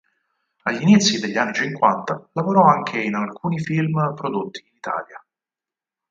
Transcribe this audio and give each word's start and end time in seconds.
Agli 0.63 0.81
inizi 0.81 1.19
degli 1.19 1.37
anni 1.37 1.53
cinquanta 1.53 2.27
lavorò 2.31 2.63
anche 2.63 2.99
in 2.99 3.13
alcuni 3.13 3.59
film 3.59 4.15
prodotti 4.15 4.61
in 4.67 4.75
Italia. 4.77 5.23